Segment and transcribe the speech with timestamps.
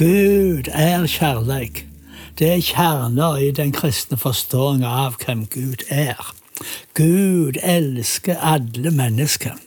[0.00, 1.86] Gud er kjærleik.
[2.38, 6.16] Det er kjerner i den kristne forståelsen av hvem Gud er.
[6.96, 9.58] Gud elsker alle mennesker.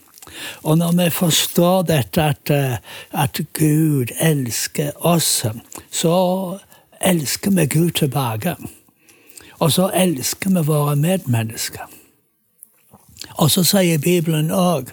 [0.64, 2.78] Og når vi forstår dette, at, eh,
[3.12, 5.46] at Gud elsker oss,
[5.92, 6.18] så
[7.02, 8.56] elsker vi Gud tilbake.
[9.60, 11.86] Og så elsker vi våre medmennesker.
[13.38, 14.90] Og så sier Bibelen òg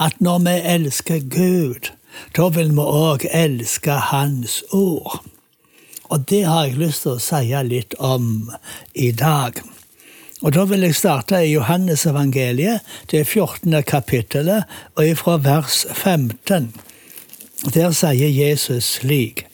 [0.00, 1.95] at når vi elsker Gud,
[2.36, 5.22] da vil vi òg elske Hans ord.
[6.10, 8.50] Og det har jeg lyst til å si litt om
[8.94, 9.58] i dag.
[10.42, 13.82] Og Da vil jeg starte i Johannes evangeliet, det 14.
[13.82, 16.74] kapittelet, og ifra vers 15.
[17.74, 19.46] Der sier Jesus slik.: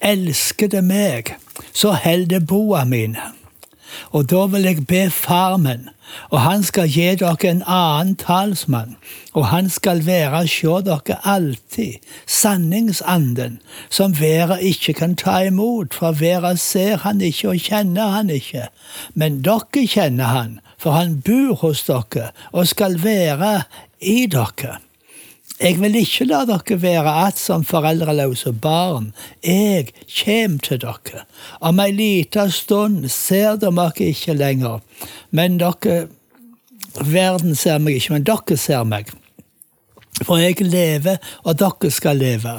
[0.00, 1.34] Elsker det meg,
[1.72, 3.35] så held det boa mine.
[4.16, 5.88] Og da vil jeg be Far min,
[6.32, 8.94] og han skal gi dere en annen talsmann,
[9.36, 13.58] og han skal være sjå dere alltid, sanningsanden,
[13.90, 18.70] som verden ikke kan ta imot, for verden ser han ikke og kjenner han ikke.
[19.14, 23.54] Men dere kjenner han, for han bor hos dere og skal være
[24.00, 24.78] i dere.
[25.56, 29.14] Jeg vil ikke la dere være att som foreldreløse barn.
[29.44, 31.24] Jeg kjem til dere.
[31.60, 34.82] Om ei lita stund ser dere meg ikke lenger,
[35.30, 36.08] men dere
[36.96, 39.10] Verden ser meg ikke, men dere ser meg.
[40.24, 42.54] For jeg lever, og dere skal leve.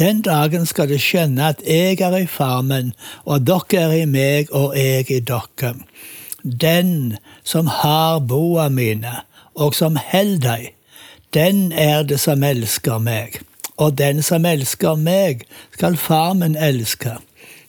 [0.00, 2.94] Den dagen skal dere skjønne at jeg er i farmen,
[3.24, 5.74] og dere er i meg, og jeg i dere.
[6.44, 9.20] Den som har boa mine,
[9.54, 10.73] og som holder dem,
[11.34, 13.40] den er det som elsker meg.
[13.76, 17.16] Og den som elsker meg, skal far min elske.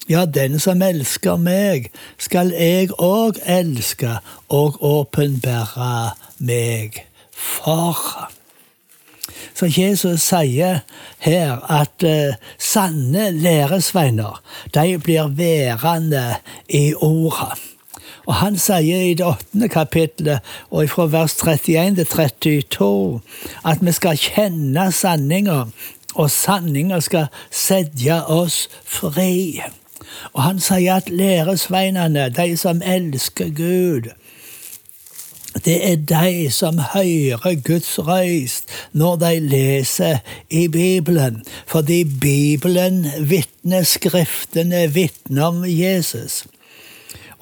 [0.09, 1.89] Ja, den som elsker meg,
[2.21, 4.19] skal jeg òg elske
[4.53, 6.13] og åpenbære
[6.45, 7.01] meg
[7.33, 8.29] for.
[9.55, 10.83] Så Jesus sier
[11.25, 14.41] her at uh, sanne læresvenner,
[14.75, 16.35] de blir værende
[16.69, 17.74] i ordet.
[18.25, 20.41] Og han sier i det åttende kapittelet,
[20.71, 23.21] og fra vers 31 til 32,
[23.65, 25.63] at vi skal kjenne sanninga,
[26.15, 29.61] og sanninga skal sette oss fri.
[30.33, 34.11] Og han sier at læresveinene, de som elsker Gud,
[35.65, 40.17] det er de som hører Guds røyst når de leser
[40.49, 46.43] i Bibelen, fordi Bibelen vitner, Skriftene vitner om Jesus.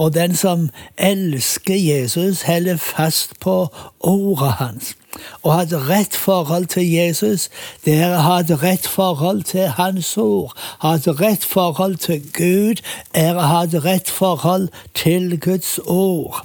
[0.03, 3.67] Og den som elsker Jesus, holder fast på
[3.99, 4.95] ordet hans.
[5.45, 7.47] Å ha et rett forhold til Jesus,
[7.85, 10.51] det er å ha et rett forhold til Hans ord.
[10.81, 12.81] Ha et rett forhold til Gud
[13.13, 16.41] er å ha et rett forhold til Guds ord.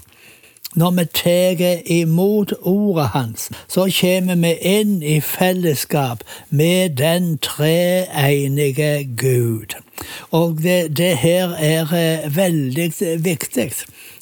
[0.74, 9.08] Når vi tar imot ordet hans, så kommer vi inn i fellesskap med den treenige
[9.16, 9.78] Gud.
[10.30, 12.92] Og det, det her er eh, veldig
[13.24, 13.72] viktig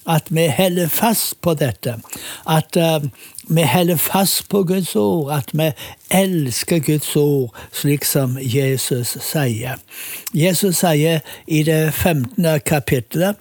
[0.06, 1.96] at vi holder fast på dette.
[2.48, 3.08] At uh,
[3.48, 5.70] vi holder fast på Guds ord, at vi
[6.10, 9.82] elsker Guds ord, slik som Jesus sier.
[10.34, 12.46] Jesus sier i det 15.
[12.66, 13.36] kapittelet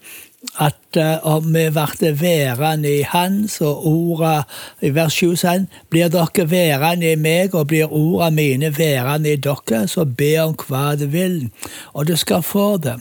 [0.60, 4.44] at uh, om vi ble værende i Hans og orda
[4.82, 9.42] I vers 7 sier blir dere værende i meg, og blir orda mine værende i
[9.42, 11.50] dere, så be om hva du vil,
[11.94, 13.00] og du skal få det.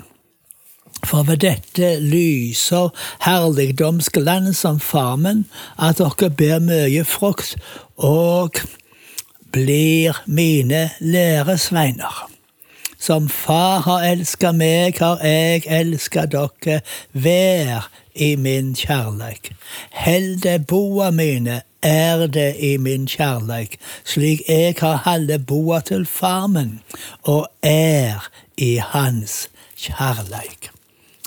[1.05, 2.93] For ved dette lyser
[3.27, 5.45] herligdomsglans som farmen,
[5.79, 7.57] at dere ber mye frukt,
[7.97, 8.57] og
[9.55, 12.34] blir mine læresveiner.
[13.05, 16.79] Som far har elska meg, har jeg elska dere.
[17.13, 19.51] Vær i min kjærleik.
[19.93, 23.77] Helde boa mine er det i min kjærleik,
[24.09, 26.81] slik jeg har halde boa til farmen,
[27.23, 28.25] og er
[28.57, 30.71] i hans kjærleik.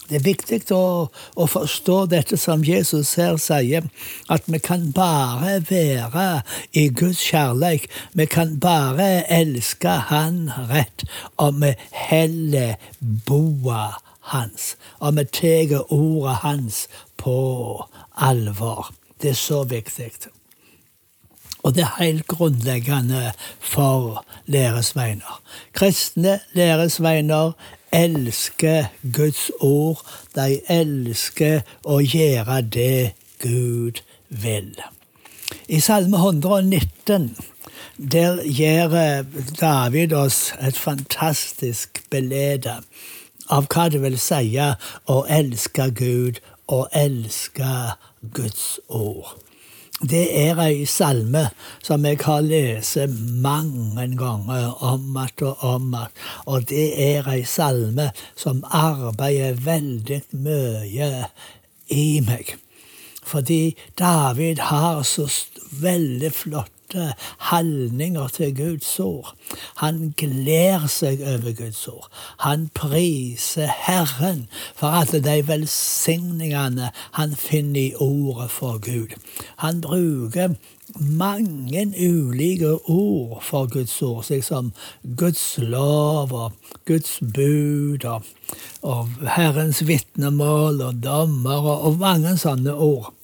[0.08, 3.90] Det er viktig å, å, forstå dette som Jesus her sier,
[4.32, 6.28] at vi kan bare være
[6.72, 7.92] i Guds kjærlighet.
[8.16, 11.04] Vi kan bare elske Han rett
[11.36, 13.98] om vi heller boa
[14.32, 16.88] hans, om vi tar ordet hans
[17.20, 17.38] på
[18.16, 18.94] alvor.
[19.22, 20.12] Det er så viktig.
[21.66, 25.42] Og det er helt grunnleggende for læresveiner.
[25.76, 27.58] Kristne læresveiner
[27.92, 30.04] elsker Guds ord.
[30.36, 33.14] De elsker å gjøre det
[33.44, 34.74] Gud vil.
[35.68, 37.36] I Salme 119
[37.98, 38.94] der gir
[39.60, 42.78] David oss et fantastisk belede
[43.50, 47.74] av hva det vil si å elske Gud og elske
[48.34, 49.47] Guds ord.
[49.98, 51.48] Det er ei salme
[51.82, 53.00] som jeg har lest
[53.42, 56.14] mange ganger om igjen og om igjen.
[56.46, 61.10] Og det er ei salme som arbeider veldig mye
[61.90, 62.54] i meg.
[63.26, 65.26] Fordi David har så
[65.82, 69.36] veldig flott flotte holdninger til Guds ord.
[69.78, 72.10] Han gleder seg over Guds ord.
[72.40, 79.16] Han priser Herren for alle de velsigningene han finner i ordet for Gud.
[79.58, 80.56] Han bruker
[81.00, 84.72] mange ulike ord for Guds ord, slik som
[85.18, 86.52] Guds lov og
[86.86, 88.24] Guds bud og,
[89.36, 93.17] Herrens vitnemål og dommer og mange sånne ord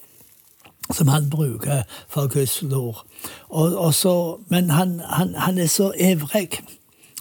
[0.93, 3.03] som han bruker for Guds ord.
[3.49, 6.49] Og, og så, men han, han, han, er så ivrig,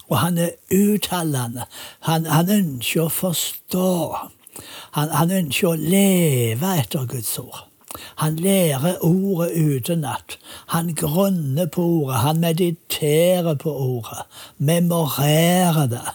[0.07, 1.65] og han er uttalende.
[2.07, 3.91] Han, han ønsker å forstå.
[4.93, 7.63] Han, ønsker å leve etter Guds ord.
[8.21, 10.37] Han lærer ordet utenat.
[10.73, 12.19] Han grunner på ordet.
[12.25, 14.25] Han mediterer på ordet.
[14.57, 16.05] Memorerer det.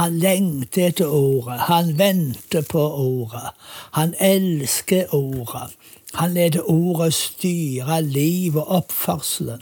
[0.00, 1.60] Han lengter etter ordet.
[1.68, 3.52] Han venter på ordet.
[3.96, 5.72] Han elsker ordet.
[6.14, 9.60] Han leder ordet styre liv og oppførselen.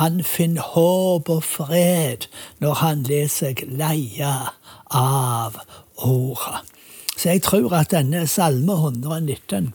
[0.00, 2.28] Han finner håp og fred
[2.64, 4.32] når han lar seg leie
[4.88, 5.58] av
[5.96, 6.62] ordet.
[7.16, 9.68] Så jeg tror at denne salme 119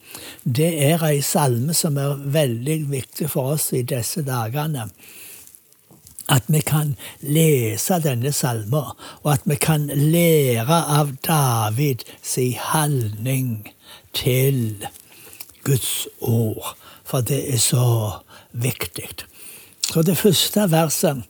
[0.43, 4.89] det er ei salme som er veldig viktig for oss i disse dagene.
[6.27, 8.89] At vi kan lese denne salmen,
[9.23, 13.69] og at vi kan lære av David si til
[14.11, 14.87] til
[15.67, 17.87] Guds ord, for det er så
[18.51, 19.09] viktig.
[19.87, 21.23] Så det første verset,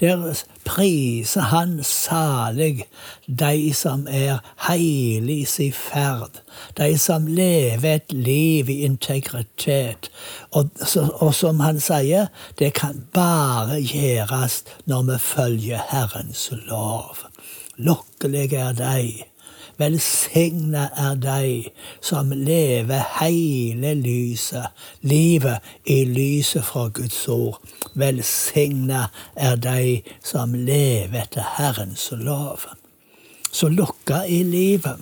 [0.00, 2.86] der priser han salig
[3.26, 4.38] de som er
[4.68, 6.40] heilig i sin ferd,
[6.78, 10.10] de som lever et liv i integritet.
[10.50, 10.70] Og,
[11.20, 17.26] og som han sier, det kan bare gjøres når vi følger Herrens lov.
[17.76, 19.27] Lukkelige er de
[19.78, 21.68] Velsigna er de
[22.02, 24.74] som lever hele lyset,
[25.06, 27.60] livet i lyset fra Guds ord.
[27.94, 29.04] Velsigna
[29.36, 32.66] er de som lever etter Herrens lov.
[33.52, 34.98] Så lukka i livet,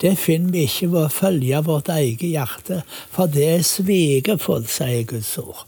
[0.00, 5.02] det finner vi ikke ved å følge vårt eget hjerte, for det er svigerfullt, sier
[5.02, 5.66] Guds ord.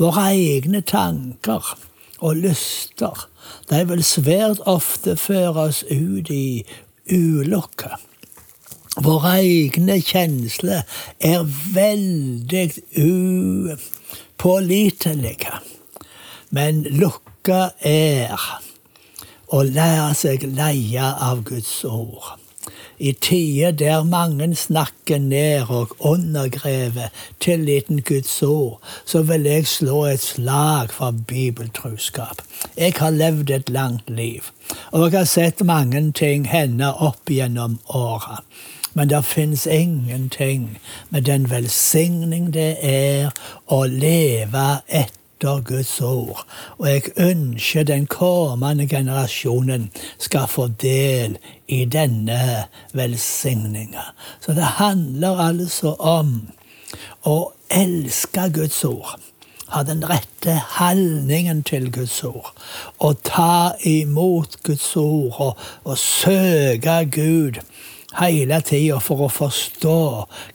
[0.00, 1.74] Våre egne tanker
[2.20, 3.26] og lyster,
[3.68, 6.64] de vil svært ofte føre oss ut i
[7.12, 7.90] ulykke.
[9.00, 10.82] Våre egne kjensler
[11.22, 12.72] er veldig
[14.40, 15.54] upålitelige.
[16.50, 18.34] Men lukka er
[19.54, 22.39] å lære seg leie av Guds ord.
[23.00, 27.08] I tider der mange snakker ned og undergraver
[27.40, 32.42] tilliten Guds ord, så vil jeg slå et slag for bibeltruskap.
[32.76, 34.40] Jeg har levd et langt liv,
[34.92, 38.42] og jeg har sett mange ting hende opp gjennom åra.
[38.92, 40.78] Men det fins ingenting
[41.08, 43.30] med den velsigning det er
[43.66, 46.46] å leve etter etter Guds ord.
[46.78, 54.12] Og jeg ønsker den kommende generasjonen skal få del i denne velsigninga.
[54.40, 56.50] Så det handler altså om
[57.24, 59.16] å elske Guds ord.
[59.70, 62.52] Ha den rette holdningen til Guds ord.
[62.98, 67.60] Og ta imot Guds ord og, og søke Gud
[68.18, 69.98] hele tida for å forstå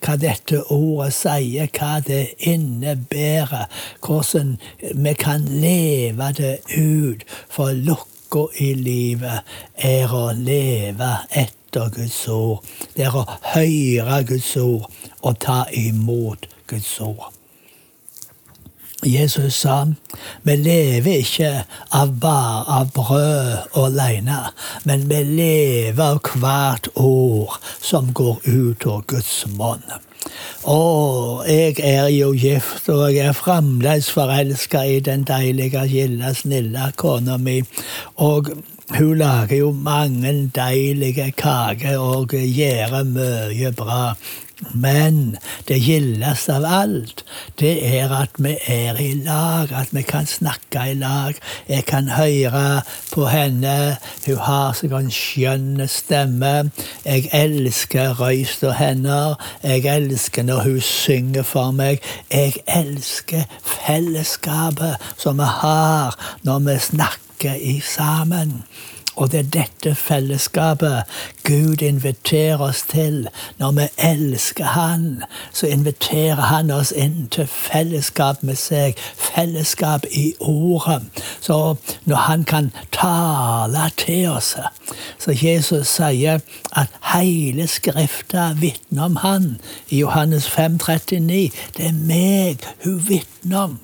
[0.04, 3.70] hva dette ordet sier, hva det innebærer,
[4.06, 7.24] hvordan vi kan leve det ut.
[7.52, 12.66] For lukka i livet er å leve etter Guds ord.
[12.96, 17.35] Det er å høre Guds ord og ta imot Guds ord.
[19.04, 19.86] Jesus sa
[20.44, 21.52] vi lever ikke
[21.92, 24.40] av bare av brød alene,
[24.84, 29.84] men vi lever av hvert ord som går ut av Guds munn.
[30.66, 30.78] Å,
[31.46, 37.38] jeg er jo gift, og jeg er fremdeles forelska i den deilige, gilde, snille kona
[37.38, 37.60] mi.
[38.26, 38.50] Og
[38.96, 44.16] hun lager jo mange deilige kaker og gjør mye bra.
[44.74, 47.24] Men det gildeste av alt,
[47.60, 51.36] det er at vi er i lag, at vi kan snakke i lag.
[51.68, 52.82] Jeg kan høre
[53.12, 56.54] på henne, hun har seg en skjønn stemme.
[57.04, 62.00] Jeg elsker røysta hennes, jeg elsker når hun synger for meg.
[62.32, 66.16] Jeg elsker fellesskapet som vi har
[66.48, 68.62] når vi snakker i sammen.
[69.16, 71.04] Og det er dette fellesskapet
[71.44, 73.28] Gud inviterer oss til.
[73.58, 79.00] Når vi elsker Han, så inviterer Han oss inn til fellesskap med seg.
[79.16, 81.02] Fellesskap i Ordet.
[81.42, 84.56] Så når Han kan tale til oss
[85.20, 86.40] Så Jesus sier
[86.72, 89.58] at hele Skrifta vitner om Han.
[89.90, 91.52] I Johannes 5, 39.
[91.78, 93.80] Det er meg hun vitner om.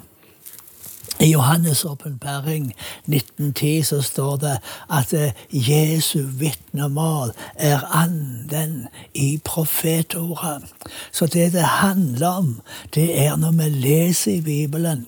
[1.21, 2.73] I Johannes' åpenbaring
[3.05, 4.57] 1910 så står det
[4.89, 10.63] at eh, Jesu vitnemål er anden i profetordet.
[11.11, 12.61] Så det det handler om,
[12.95, 15.07] det er når vi leser i Bibelen,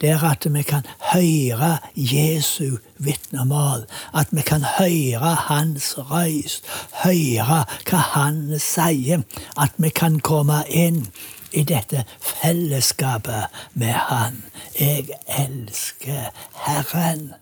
[0.00, 3.84] det er at vi kan høre Jesu vitnemål.
[4.14, 6.64] At vi kan høre hans røyst,
[7.04, 9.24] høre hva han sier.
[9.56, 11.06] At vi kan komme inn
[11.54, 13.44] i dette fellesskapet
[13.74, 14.42] med Han.
[14.80, 15.06] Jeg
[15.38, 16.30] elsker
[16.66, 17.32] Herren.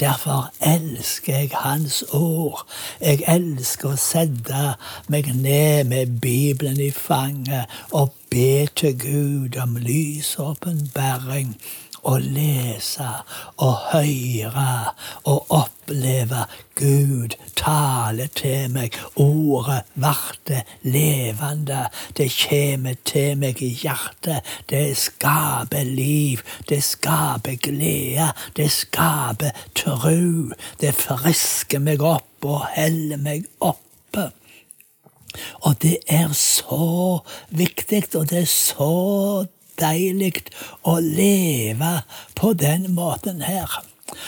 [0.00, 2.66] Derfor elsker jeg Hans ord.
[3.00, 4.74] Jeg elsker å sette
[5.08, 10.36] meg ned med Bibelen i fanget og be til Gud om lys
[12.02, 13.08] å lese
[13.62, 14.72] og høre
[15.30, 16.46] og oppleve
[16.78, 18.96] Gud tale til meg.
[19.20, 21.84] Ordet varte levende.
[22.16, 24.42] Det kommer til meg i hjertet.
[24.70, 26.42] Det skaper liv.
[26.68, 28.32] Det skaper glede.
[28.56, 30.52] Det skaper tru.
[30.80, 34.30] Det frisker meg opp og heller meg oppe.
[35.64, 39.46] Og det er så viktig, og det er så
[39.80, 40.44] deilig
[40.82, 42.02] å leve
[42.38, 43.82] på den måten her.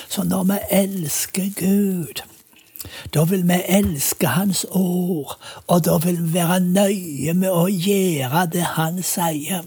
[0.09, 2.23] Så når vi elsker Gud,
[3.15, 8.47] da vil vi elske Hans ord, og da vil vi være nøye med å gjøre
[8.53, 9.65] det Han sier.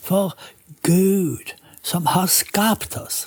[0.00, 0.36] For
[0.82, 3.26] Gud, som har skapt oss,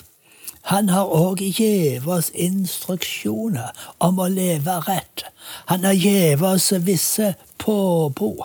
[0.66, 3.70] han har òg gitt oss instruksjoner
[4.02, 5.22] om å leve rett.
[5.70, 8.42] Han har gitt oss visse påbud.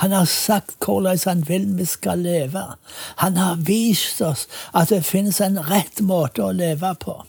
[0.00, 2.64] Han har sagt hvordan han vil vi skal leve.
[3.24, 7.20] Han har vist oss at det finnes en rett måte å leve på.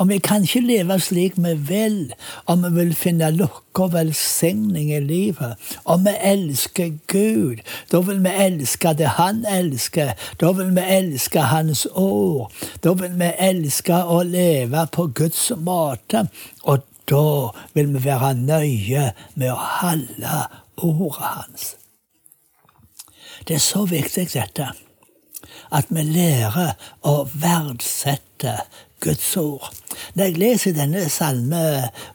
[0.00, 2.12] Og vi kan ikke leve slik vi vil,
[2.46, 5.58] om vi vil finne lukke og velsigning i livet.
[5.84, 7.60] Om vi elsker Gud,
[7.92, 10.14] da vil vi elske det Han elsker.
[10.40, 12.52] Da vil vi elske Hans ord.
[12.84, 16.26] Da vil vi elske å leve på Guds måte.
[16.62, 20.42] Og da vil vi være nøye med å holde
[20.76, 21.81] ordet hans.
[23.48, 24.68] Det er så viktig, dette,
[25.72, 26.74] at vi lærer
[27.08, 28.58] å verdsette
[29.02, 29.72] Guds ord.
[30.14, 31.62] Når jeg leser denne salme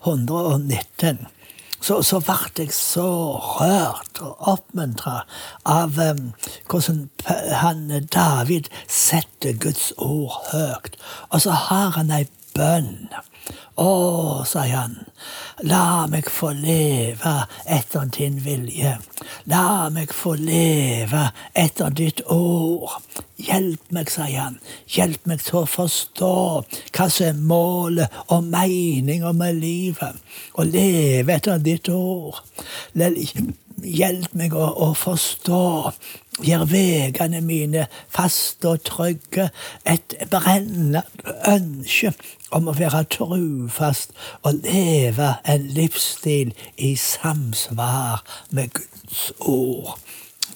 [0.06, 1.26] 119,
[1.82, 5.20] så, så ble jeg så rørt og oppmuntra
[5.70, 6.24] av um,
[6.72, 7.04] hvordan
[7.62, 10.98] han, David setter Guds ord høyt.
[11.30, 13.08] Og så har han ei bønn.
[13.78, 14.96] Å, sier han,
[15.70, 17.34] la meg få leve
[17.70, 18.96] etter din vilje.
[19.52, 22.96] La meg få leve etter ditt ord.
[23.38, 24.58] Hjelp meg, sier han.
[24.90, 26.34] Hjelp meg til å forstå
[26.66, 30.18] hva som er målet og meninga med livet.
[30.58, 32.42] Å leve etter ditt ord.
[32.98, 35.64] Hjelp meg å, å forstå
[36.38, 39.50] Gjør vegene mine faste og trygge.
[39.90, 41.02] Et brennende
[41.50, 42.12] ønske
[42.54, 44.14] om å være trufast
[44.46, 48.22] og leve en livsstil i samsvar
[48.54, 49.98] med Guds ord.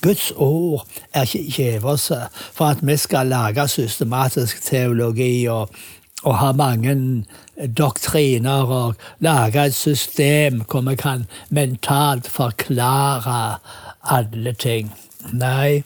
[0.02, 2.22] Guds ord er ikke gjevelse
[2.54, 5.70] for at vi skal lage systematisk teologi og,
[6.24, 6.96] og ha mange
[7.78, 13.58] doktriner og lage et system hvor vi kan mentalt forklare
[14.02, 14.94] alle ting.
[15.32, 15.84] Nei,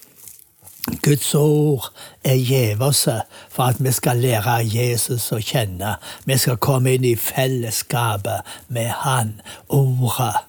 [1.01, 5.95] Guds ord er gjevelse for at vi skal lære Jesus å kjenne.
[6.29, 9.39] Vi skal komme inn i fellesskapet med Han.
[9.73, 10.45] Ordet,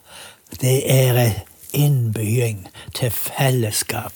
[0.61, 1.39] det er en
[1.73, 4.13] innbying til fellesskap.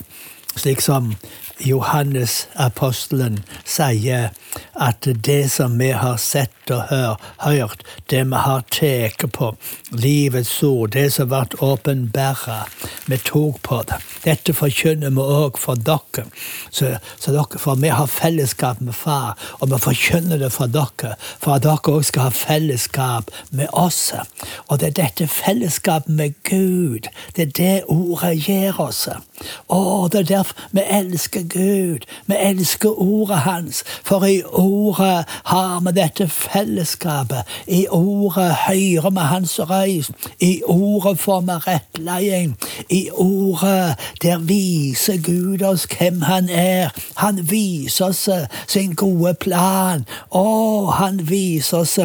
[0.57, 1.15] Slik som
[1.61, 4.31] Johannes apostelen sier
[4.75, 9.50] at det som vi har sett og hør, hørt, det vi har tatt på,
[9.90, 12.64] livets ord, det som ble åpenbæra,
[13.11, 13.99] vi tok på det.
[14.25, 16.26] Dette forkynner vi òg for dere.
[16.71, 17.59] Så, så dere.
[17.61, 21.95] For vi har fellesskap med Far, og vi forkynner det for dere, for at dere
[21.95, 24.12] òg skal ha fellesskap med oss.
[24.69, 29.07] Og det er dette fellesskapet med Gud, det er det ordet gir oss.
[29.69, 29.81] Å,
[30.12, 32.07] det er derfor vi elsker Gud.
[32.26, 37.42] Vi elsker ordet hans, for i ordet har vi dette fellesskapet.
[37.66, 40.11] I ordet hører vi hans røys.
[40.40, 42.57] I ordet får vi rettleding.
[42.90, 46.90] I ordet der viser Gud oss hvem han er.
[47.16, 48.28] Han viser oss
[48.66, 50.07] sin gode plan.
[50.30, 51.99] Å, han viser oss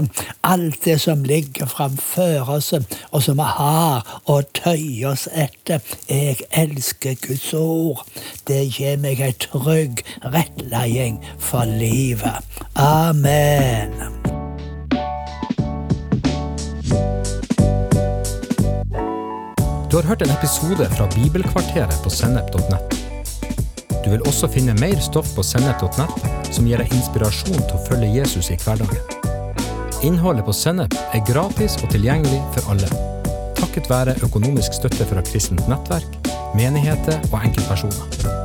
[0.43, 2.73] alt det som ligger framfor oss,
[3.11, 5.81] og som vi har å tøye oss etter.
[6.09, 8.05] Jeg elsker Guds ord.
[8.47, 12.43] Det gir meg ei trygg rettleding for livet.
[12.73, 13.91] Amen.
[19.89, 22.97] Du har hørt en episode fra Bibelkvarteret på sennep.nett.
[24.05, 28.11] Du vil også finne mer stoff på sennep.nett som gir deg inspirasjon til å følge
[28.19, 29.23] Jesus i hverdagen.
[30.05, 32.89] Innholdet på Sennep er gratis og tilgjengelig for alle,
[33.57, 36.19] takket være økonomisk støtte fra kristent nettverk,
[36.53, 38.44] menigheter og enkeltpersoner.